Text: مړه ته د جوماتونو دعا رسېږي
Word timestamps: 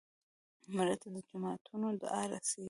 مړه 0.75 0.95
ته 1.01 1.07
د 1.15 1.17
جوماتونو 1.29 1.87
دعا 2.01 2.21
رسېږي 2.31 2.59